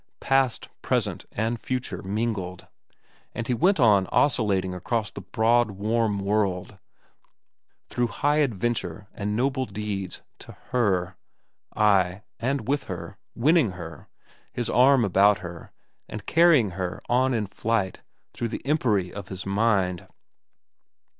[0.19, 2.65] Past, present, and future mingled;
[3.35, 6.79] and he went on oscillating across the broad, warm world,
[7.87, 14.07] through high adventure and noble deeds to Her—ay, and with her, winning her,
[14.51, 15.71] his arm about her,
[16.09, 18.01] and carrying her on in flight
[18.33, 20.07] through the empery of his mind.